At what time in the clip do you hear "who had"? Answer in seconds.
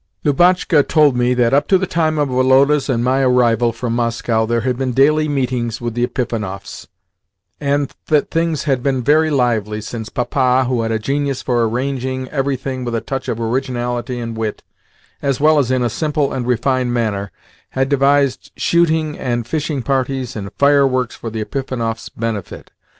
10.65-10.91